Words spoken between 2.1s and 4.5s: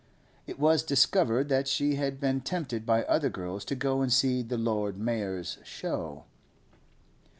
been tempted by other girls to go and see